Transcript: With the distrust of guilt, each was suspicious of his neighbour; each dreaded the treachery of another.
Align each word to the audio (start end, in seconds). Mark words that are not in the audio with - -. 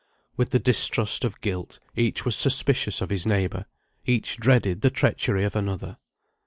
With 0.35 0.49
the 0.49 0.57
distrust 0.57 1.23
of 1.23 1.39
guilt, 1.41 1.77
each 1.95 2.25
was 2.25 2.35
suspicious 2.35 3.01
of 3.01 3.11
his 3.11 3.27
neighbour; 3.27 3.67
each 4.03 4.37
dreaded 4.37 4.81
the 4.81 4.89
treachery 4.89 5.43
of 5.43 5.55
another. 5.55 5.97